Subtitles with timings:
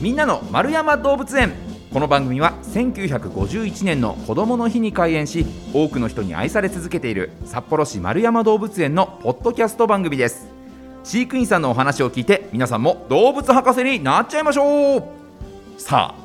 [0.00, 1.52] みんなの丸山動物園。
[1.92, 10.46] この番組は1951年の子どもの日に開園し多くの人に愛され続けている札幌市丸山動物園のポッドキャスト番組です。
[11.02, 15.04] 飼育員さんのお話を聞いて皆さんも動物博士になっちゃいましょう。
[15.78, 16.22] さあ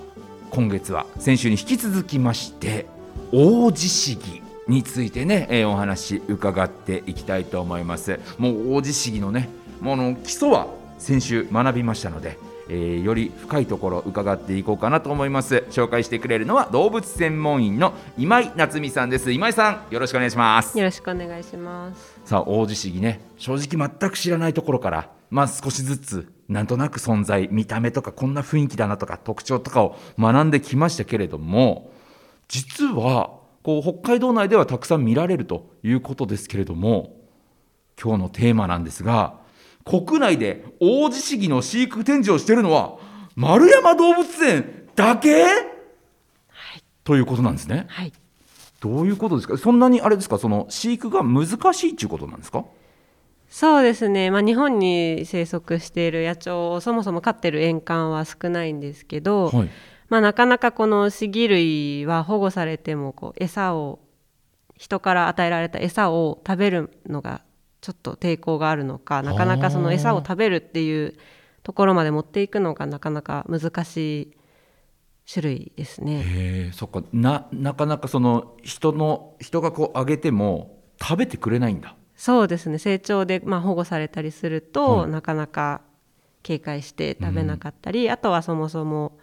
[0.52, 2.86] 今月は先週に引き続きまして
[3.32, 8.20] 大地市議についてね、えーお話伺っていきたいと思います。
[8.38, 9.50] もう大地市議のね
[9.82, 10.68] もうの基礎は
[11.00, 12.38] 先週学びましたので、
[12.70, 15.66] えーより深いところ伺っていこうかなと思います。
[15.70, 19.32] 紹介してくれるのは動物専門員の今井夏美さんです。
[19.32, 20.78] 今井さんよろしくお願いします。
[20.78, 22.20] よろしくお願いします。
[22.26, 31.92] さあ大地市議ね正直全く知らないところからまあ少しずつなんとなく存在見た目とかこんな雰囲気だなとか特徴とかを学んできましたけれども
[32.48, 33.32] 実は
[33.64, 37.16] こう北海道内ではたくさん見られるということですけれども
[38.02, 39.36] 今日のテーマなんですが
[39.86, 42.98] 国内で大地市議の飼育展示をしているのは
[43.36, 45.46] 丸山動物園だけ、
[47.04, 47.86] ということなんですね。
[47.90, 48.14] はい。
[48.80, 49.58] どういうことですか？
[49.58, 50.38] そんなにあれですか？
[50.38, 52.66] その飼育が難しいっていうことなんですか？
[53.50, 54.32] そうですね。
[54.32, 59.70] まあ日本に生息している野鳥をそもそも飼ってる園館は少ないんですけど、はい
[60.10, 64.00] まあなかなかこのシギ類は保護されてもこう餌を
[64.78, 67.42] 人から与えられた餌を食べるのが
[67.84, 71.16] ちょっと抵抗があるのか、なかなかその餌を食べるっていう
[71.64, 74.38] ところまで持っていくのがなかなか難しい
[75.30, 76.22] 種類ですね。
[76.22, 76.24] へ
[76.70, 77.04] えそっか。
[77.12, 81.98] ななかなかその人の人がこうあげても食べてくれないんだ。
[82.16, 82.78] そうですね。
[82.78, 85.82] 成長で、まあ、保護されたりすると、はいなかなか
[86.42, 89.18] 警戒して食べなかったり、あとはそもそも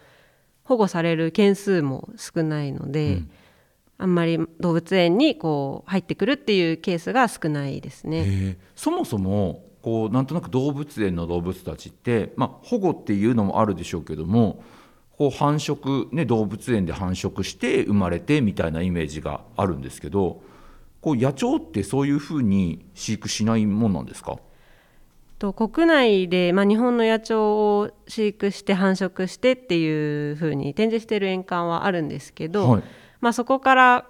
[0.63, 3.31] 保護される件数も少ないので、うん
[4.01, 8.57] あんまり動物園にこう入ってくるっていうケースが少ないですね。
[8.75, 14.63] そもそもこうなんとなく動物園の動物たちって、まあ、保護っていうのもあるでしょうけども
[15.17, 20.41] こう繁殖、ね、動物園で繁殖して生まれてみたいなイメージがあるんですけど
[20.99, 24.37] こう野鳥ってそういうふうに飼育しないもんなんですか？
[25.37, 32.83] と国内で、まあ、日本の野鳥を飼育して繁殖してっていう風に展示している園館はあるんですけど、はい
[33.21, 34.05] まあ、そこから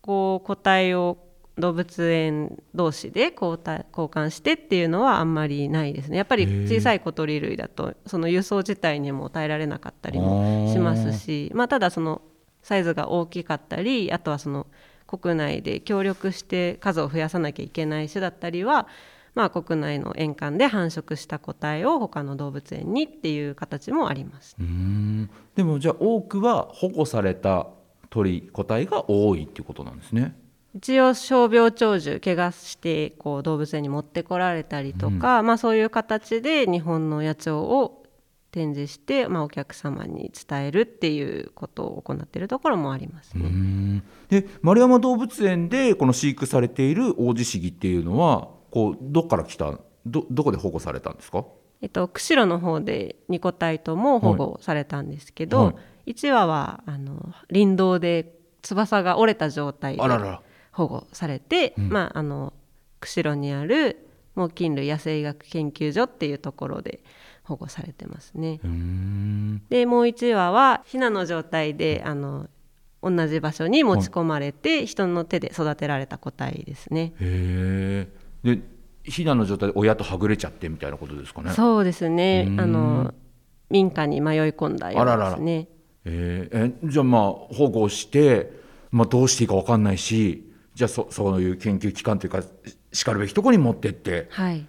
[0.00, 1.18] こう個体を
[1.56, 6.16] 動物園同士で交代交換してっていうのはあんまりないですね。
[6.16, 12.22] やっぱり小さい小鳥類だとその輸送自体にも耐えられなかったりもしますし、まあ、ただその
[12.62, 14.66] サイズが大きかったりあとはその
[15.06, 18.88] 国内で協力して数を増やさなきゃいけない種だったりは、
[19.34, 24.56] まあ、国内の園館で繁殖した個体を他の動物園にっていう形もあります。
[25.54, 27.68] でもじゃあ多くは保護された
[28.14, 30.36] 鳥個体が多いっていうことなんですね。
[30.76, 38.02] 一応傷病長寿怪我してこう動物園に持ってこられたりとか、まあ、そういう形で日本の野鳥を
[38.52, 43.48] 展示して、まあ、お客様に伝えるっていうことを行っているところもありますね。
[43.48, 51.44] んで丸山動物園でこの飼育されているオオジシギっていうのはこうどっから来たどどこで保護されたんですか？
[51.82, 55.70] えっと、釧路の方で2個体とも保護されたんですけど、は
[56.06, 56.12] い。
[56.14, 60.02] 1羽はあの林道で翼が折れた状態で
[60.72, 62.52] 保護されて、まあ、あの
[63.00, 67.02] 釧路にある猛禽類野生医学研究所っていうところで
[67.42, 68.60] 保護されてますね。
[69.68, 72.48] でもう1羽はヒナの状態であの
[73.02, 77.12] 同じ場所に持ち込まれて、人の手で育てられた個体ですね。
[77.20, 78.08] へ
[78.44, 78.62] えで
[79.04, 81.50] ヒナの状態で親とはぐれちゃってみたいなことですかね。
[81.50, 82.46] そうですね。
[82.48, 82.60] うん。
[82.60, 83.14] あの
[83.70, 85.30] 民家に迷い込んだようあららら。
[85.30, 85.68] ですね。
[86.06, 88.52] えーえじゃあまあ保護して、
[88.90, 92.42] まあ、どうしていいか分かんないしじゃあそそういう研究機関というか
[92.92, 94.28] しかるべきところに持ってって。
[94.30, 94.66] はい。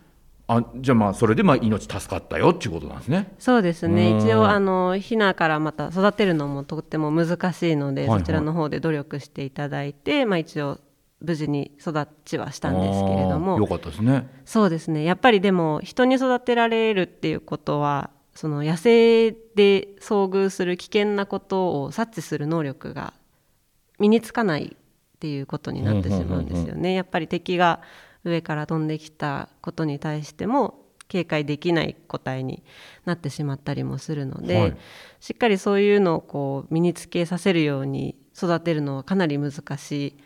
[0.48, 3.34] あじゃあまあそれでまあ命助かったよっていうことなんですね。
[3.40, 4.12] そうですね。
[4.12, 4.18] うん。
[4.20, 8.20] 一応あのヒナからまた育てるのもとっても難しいので、はいはい。
[8.20, 10.80] そちらの方で努力していただいて、まあ、一応
[11.26, 14.28] 無事に育ちはしたんですけれどもよかったですね。
[14.46, 23.14] そうですねやっぱりでも人に育てられるっていうことはその野生で遭遇する危険なことを察知する能力が
[24.00, 26.94] 身につかないっていうことになってしまうんですよね。
[26.94, 27.82] やっぱり敵が
[28.24, 32.64] 上から飛んできたことに対しても警戒できない個体に
[33.06, 34.78] なってしまったりもするので、はい
[35.22, 40.18] しっかりそういうのをこう身につけさせるように育てるのはかなり難しい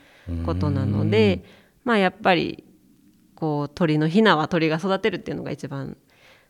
[0.46, 1.44] ことなので
[1.84, 2.64] まあやっぱり
[3.36, 5.98] こう鳥のヒナは鳥が育てるっていうのが一番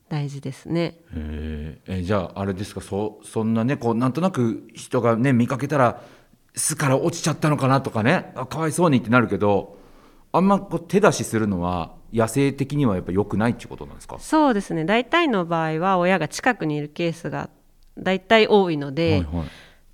[0.09, 0.97] 大事ですね。
[1.15, 2.81] えじゃああれですか？
[2.81, 6.01] そそんなねこうなんとなく人がね見かけたら
[6.55, 8.31] 巣から落ちちゃったのかなとかね。
[8.35, 9.77] あかわいそうにってなるけど
[10.31, 14.17] あんまこう手出しするのは野生的にはやっぱ良くないっていうことなんですか？
[14.19, 14.83] そうですね。
[14.83, 17.51] 大体の場合は親が近くにいるケースが
[17.99, 19.47] 大体多いので、はいはい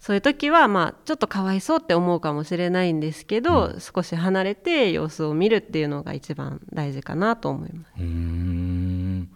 [0.06, 7.92] そういう時はまあちょっとかわいそうって思うかもしれないんですけど、う少し離れて様子を見るっていうのが一番大事かなと思います。
[7.98, 9.30] うーん。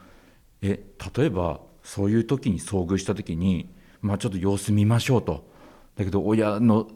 [0.61, 0.79] え
[1.17, 3.67] 例えばそういう時に遭遇した時に、
[4.03, 5.49] まあ、ちょっと様子見ましょうと。
[5.95, 6.87] だけど親の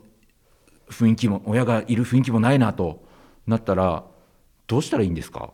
[0.91, 3.03] 雰囲気も親がいる雰囲気もないなと
[3.47, 4.03] なったら
[4.67, 5.51] どうしたらいいんですか？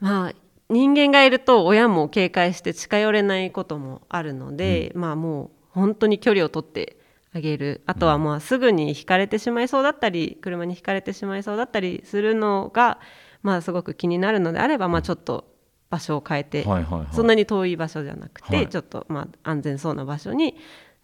[0.00, 0.32] まあ
[0.68, 6.96] 人間がいると親も警戒して近寄れないこともあるので、まあもう本当に距離を取って
[7.34, 7.82] あげる。
[7.86, 13.00] あとはまあすぐに引かれてしまいそうだったり車にひかれてしまいそうだったりするのが
[13.42, 15.52] まあすごく気になるのであれば、まあちょっと
[15.90, 16.64] 場所を変えて、
[17.12, 18.68] そんなに遠い場所じゃなくて、はい。
[18.68, 20.56] ちょっとまあ安全そうな場所に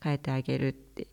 [0.03, 1.09] 変えてあげるって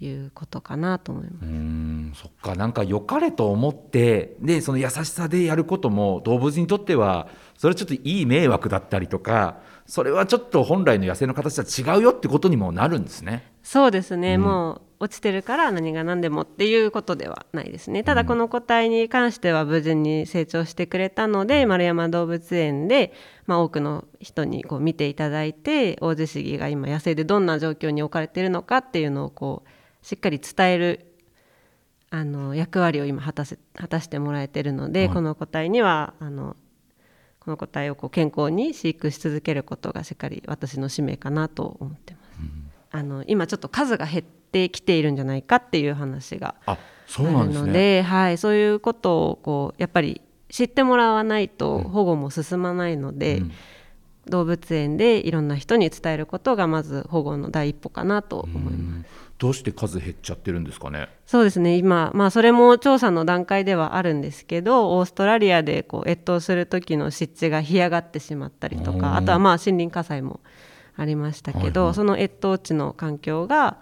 [0.00, 1.46] いうことかなと思います。
[1.46, 13.51] うーんそっかなんか良かれと思ってでその優しさでやることも動物にとってはそれはちょっといい迷惑だったりとかそれはちょっと本来の野生の形とは違うよってことにもなるんですね。
[13.62, 14.42] そうですね、うん。
[14.42, 18.04] もう落ちてるから何が何でもっていうことではないですね。
[18.04, 23.12] ただこの個体に関しては無事に成長してくれたので丸山動物園で、
[23.46, 31.14] まあ、多くの人にこう見ていただいてオオジシギが今野生でどんな状況に置かれているのかっていうのをこうしっかり伝える
[32.10, 35.14] あの役割を今果たせ果たしてもらえてるので、はい。
[35.14, 36.56] この個体にはあの
[37.40, 42.21] この個体をこう健康に飼育し続けることがしっかり私の使命かなと思ってます。
[42.92, 47.32] あの今ちょっと数が減ってきているんじゃないかっていう話があるですね。
[47.32, 53.52] ので、はい、そういうことをこうやっぱり知ってもらわないと保護も進まないので、うん
[54.24, 59.10] 動物園でいろんな人に伝えることがまず保護の第一歩かなと思います。
[59.36, 61.08] どうして数減っちゃってるんですかね？
[61.26, 70.38] そうですね今、まあ、それも調査の段階ではあるんですけどオーストラリアでこう越冬する時の湿地が干上がってしまったりとかあとはまあ森林火災も
[70.96, 71.94] ありましたけど、はいはい。
[71.94, 73.78] その越冬地の環境が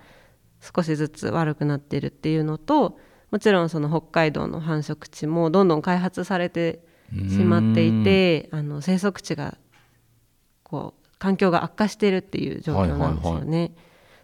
[0.60, 2.98] 少しずつ悪くなっているっていうのと
[3.30, 6.80] もちろんその北海道の繁殖地もどんどん開発されて
[7.12, 9.56] しまっていてあの生息地が
[10.62, 13.40] こう環境が悪化しているっていう状況なんですよね。
[13.40, 13.72] はいはい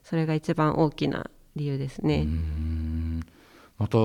[0.06, 2.28] それが一番大きな理由ですね。
[3.76, 3.98] また、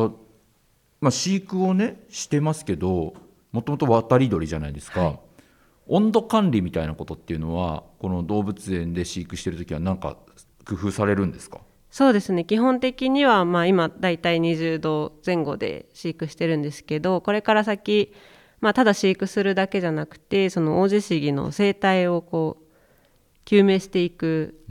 [1.00, 3.14] まあ、飼育をねしてますけど
[3.52, 5.20] もともと渡り鳥じゃないですか、
[5.94, 10.16] 温度管理みたいなことっていうのはこの動物園で飼育してる時は何か
[10.66, 11.60] 工夫されるんですか？
[11.90, 12.46] そうですね。
[12.46, 18.14] 基本的にはまあ今だいたい20度前後で飼育してるんですけどこれから先、
[18.62, 22.64] まあ、ただ飼育するだけじゃなくてそのオオジシギの生態をこう
[23.44, 24.64] 究明していく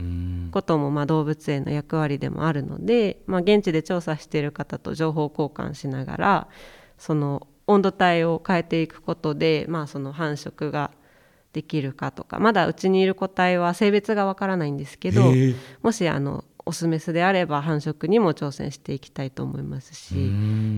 [0.52, 6.49] こともまあ動物園の役割でもあるので、まあ、現地で調査している方と情報交換しながら
[6.96, 10.93] その温度帯を変えていくことで、まあ、その繁殖が
[11.52, 15.32] できるかとかまだうちにいる個体は性別がわからないんですけど
[15.82, 20.14] もしあのオスメスであれば繁殖にも挑戦していきたいと思いますし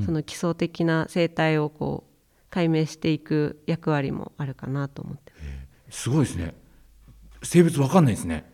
[0.06, 2.12] その基礎的な生態をこう
[2.50, 5.38] 解明していく役割もあるかなと思ってま
[5.90, 6.02] す。
[6.02, 6.54] すごいですね。
[7.42, 8.44] 性別わかんないですね。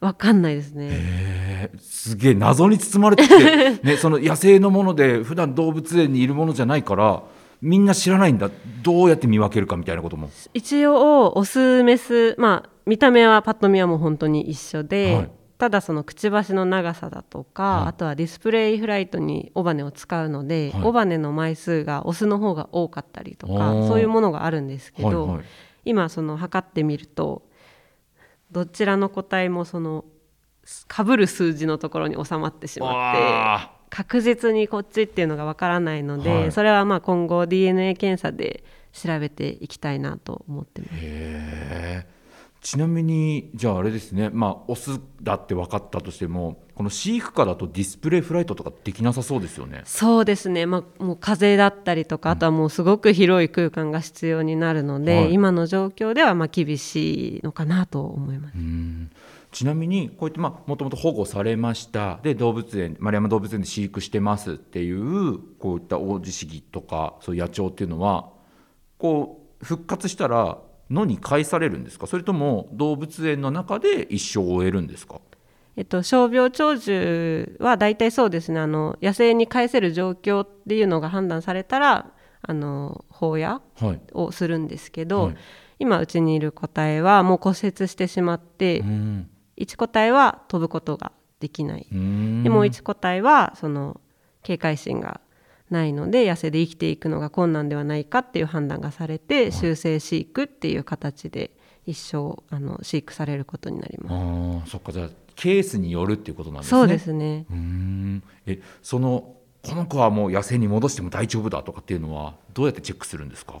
[0.00, 1.70] わかんないですね。
[1.78, 7.22] すげえ謎に包まれてて、ね、その野生のもので普段動物園にいるものじゃないから
[7.66, 8.48] みんな知らないんだ。
[8.82, 10.30] どうやって見分けるかみたいなことも。
[10.54, 15.30] 一応オスメスまあ見た目はパッと見はもう本当に一緒で、はい。
[15.58, 17.88] ただそのくちばしの長さだとか、はい。
[17.88, 20.82] あとはディスプレイフライトに尾羽を使うので、はい。
[20.84, 23.88] 尾羽の枚数がオスの方が多かったりとあかー。
[23.88, 25.46] そういうものがあるんですけど、はいはい。
[25.84, 27.48] 今その測ってみると
[28.50, 30.04] どちらの個体もその
[30.88, 36.52] かぶる数字のところに収まってしまってあ確実にこっちっていうのがわからないので、はい。
[36.52, 42.16] それはまあ今後 DNA 検査で調べていきたいなと思ってます。
[42.62, 44.28] ちなみにじゃああれですね。
[44.30, 49.82] まあオスだって分かったとしてもこの飼育下だとディスプレイフライトとかできなさそうですよね。
[49.84, 55.32] そうですね、まあ、もう風だったりとか、あとはもうすごく広い空間が必要になるので、はい。
[55.32, 58.56] 今の状況ではまあ厳しいのかなと思います。
[59.56, 62.20] うんちなみにこうやってまあもともと保護されました。
[62.22, 68.28] で動物園丸山動物園で飼育してますっていうこういったオオジシギとかそういう野鳥っていうのは
[68.98, 70.58] こう復活したら
[70.90, 72.06] 野に返されるんですか？
[72.06, 75.20] それとも動物園の中で一生を終えるんですか？
[75.76, 78.60] えっと、傷病長寿は大体そうですね。
[78.60, 84.00] あの野生に返せる状況っていうのが判断されたらあの放野はい。
[84.12, 85.36] をするんですけど、はい。
[85.78, 92.42] 今うちにいる個体はもう骨折してしまって、うん1個体は飛ぶことができない、うん。
[92.42, 94.00] でもう1個体はその
[94.42, 95.20] 警戒心が
[95.70, 101.50] ないので野生で生きていくのが困難ではないかっていう判断がされて修正飼育っていう形で
[101.86, 104.12] 一生あの飼育されることになります。
[104.12, 106.80] あーそっかじゃあケースによるっていうことなんですね。
[106.80, 107.46] そうですね。
[107.50, 108.22] うん。
[108.46, 113.60] えそのこの子はもう野生に戻しても大丈夫だとかっていうのはどうやってチェックするんですか？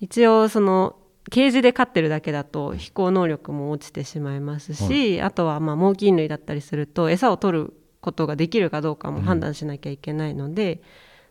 [0.00, 0.96] 一応その
[1.30, 10.82] ケージで飼ってるだけだと飛行能力も落ちてしまいますし、あとはまあ猛禽類だったりすると餌を取ることができるかどうかも判断しなきゃいけないので、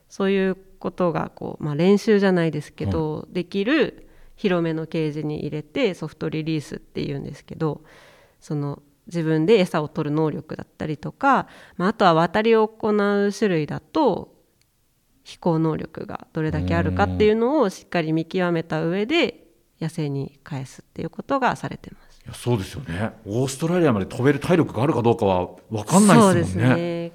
[0.07, 7.81] そういうことがこう、まあ、練習じゃないですけど、できる広めのケージに入れてソフトリリースっていうんですけど
[8.39, 14.33] その自分で餌を取る能力だったりとか、まあ、あとは渡りを行う種類だと
[15.25, 19.48] 飛行能力がどれだけあるかっていうのをしっかり見極めた上で
[19.81, 22.19] 野生に返すっていうことがされてます。
[22.25, 26.75] いやそうですよねオーストラリアまで飛べる体力があるかどうかは分かんないそうですもんね。
[26.75, 27.11] ね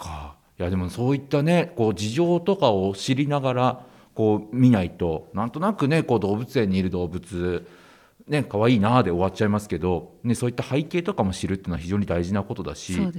[0.00, 7.66] かいやでもそういったねこう事情とかを知りながらこう見ないとなんとなくねこう動物園にいる動物
[8.30, 13.10] ね可愛いなーで終わっちゃいますけど、ね、そういった背景とかも知るっていうのは非常に大事なことだしね。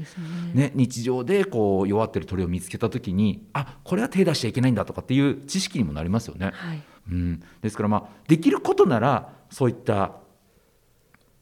[0.53, 6.51] ね、日常でこう弱ってる鳥を見つけた時にあこれは手出しちゃいけないんだとかっていう知識にもなりますよね。
[6.53, 6.82] はい。
[7.12, 10.13] うん、ですから、まあ、できることならそういった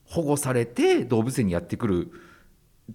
[0.05, 2.11] 保護されて動物園にやってくる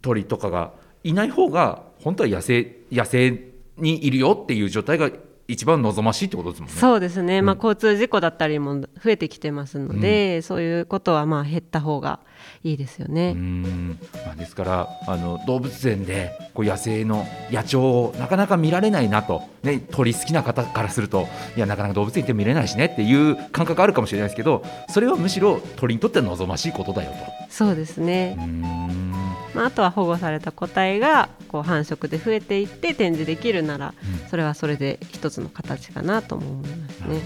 [0.02, 0.72] 鳥とかが
[1.04, 5.10] いない方が本当は野生野生にいるよっていう状態が
[5.46, 6.76] 一番望ましいってことですもんね。
[6.76, 12.20] そうですね、まあ、うん交通事故だったりも増えてきてますので、そういうことはまあ減った方が
[12.62, 13.32] いいですようね。
[13.32, 13.90] ん。
[14.26, 27.12] まあ、ですからあの動物園でこう野生の野鳥をなかなか見られないなと、ね、鳥好きな方からするといやなかなか動物園行っても見れないしねっていう感覚あるかもしれないですけどそれはむしろ鳥にとっては望ましいことだよ
[27.50, 28.34] そうですね。
[28.36, 28.44] と。
[28.44, 29.23] う、ん
[29.54, 37.20] まあ、あとは保護された個体がこう繁殖で増えていって展示できるなら、うんそれはそれで一つの形かなとも思いますね。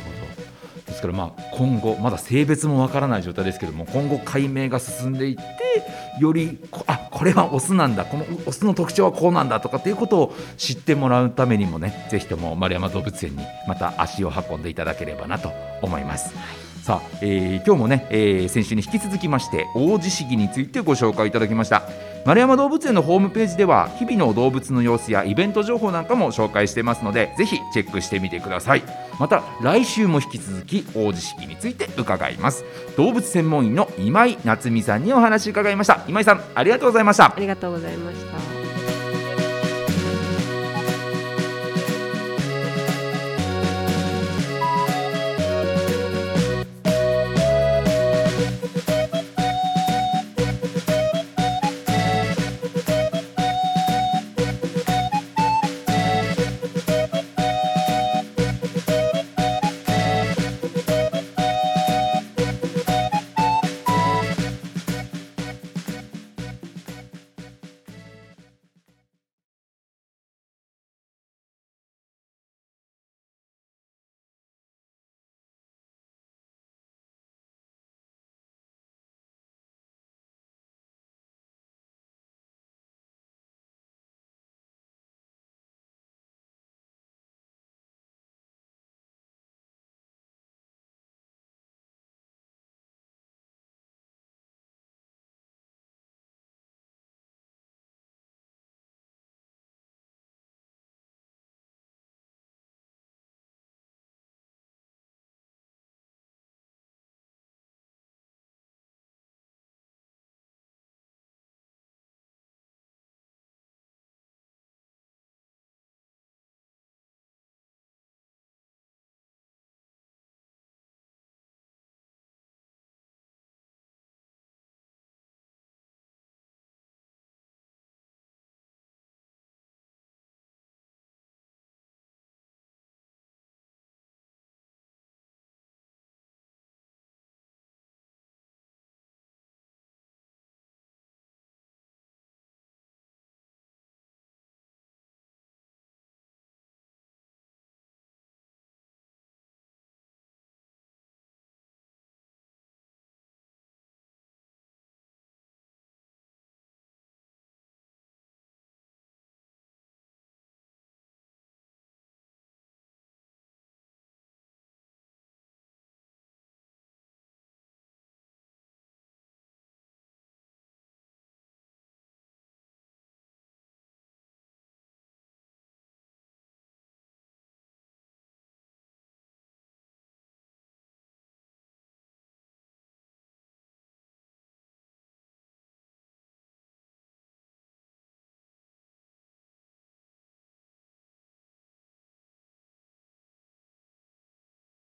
[0.87, 5.43] ですからまあ今後まだ性別もわからない状態ですけども今後解明が進んでいって
[6.21, 8.05] よりこあこれはオスなんだ。
[8.05, 15.51] このオスの特徴はこうなんだとかっていうことを知ってもらうためにもねぜひとも丸山動物園にまた足を運んでいただければなと
[15.83, 16.33] 思います。
[16.85, 21.83] さあ、えー今日もね、えー先週に引き続きまして王子市議についてご紹介いただきました。
[22.25, 28.83] 丸山動物園のホームページでは日々の動物の様子やイベント情報なんかも紹介してますのでぜひチェックしてみてください。
[29.19, 32.65] また来週も引き続き王子式について伺います。
[32.97, 36.05] 動物専門医の今井夏美さんにお話伺いました。
[36.09, 37.35] 今井さんありがとうございました。
[37.35, 38.17] ありがとうございまし
[38.53, 38.58] た。